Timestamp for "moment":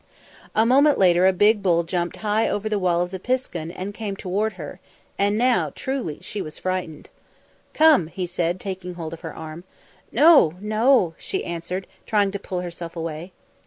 0.65-0.97